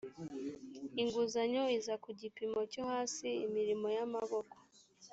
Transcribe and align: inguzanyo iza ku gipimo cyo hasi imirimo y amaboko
inguzanyo 1.01 1.63
iza 1.77 1.93
ku 2.03 2.09
gipimo 2.21 2.59
cyo 2.71 2.81
hasi 2.91 3.27
imirimo 3.45 3.87
y 3.97 3.99
amaboko 4.05 4.55